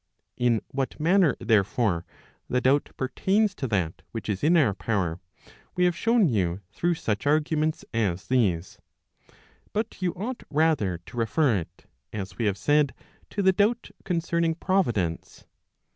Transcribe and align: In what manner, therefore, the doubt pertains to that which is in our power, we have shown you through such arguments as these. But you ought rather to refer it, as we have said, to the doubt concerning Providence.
In 0.35 0.61
what 0.69 0.99
manner, 0.99 1.35
therefore, 1.39 2.07
the 2.49 2.59
doubt 2.59 2.89
pertains 2.97 3.53
to 3.53 3.67
that 3.67 4.01
which 4.11 4.29
is 4.29 4.43
in 4.43 4.57
our 4.57 4.73
power, 4.73 5.19
we 5.75 5.85
have 5.85 5.95
shown 5.95 6.27
you 6.27 6.61
through 6.71 6.95
such 6.95 7.27
arguments 7.27 7.85
as 7.93 8.25
these. 8.25 8.79
But 9.73 10.01
you 10.01 10.15
ought 10.15 10.41
rather 10.49 10.97
to 11.05 11.17
refer 11.17 11.55
it, 11.57 11.85
as 12.11 12.39
we 12.39 12.45
have 12.45 12.57
said, 12.57 12.95
to 13.29 13.43
the 13.43 13.53
doubt 13.53 13.91
concerning 14.03 14.55
Providence. 14.55 15.45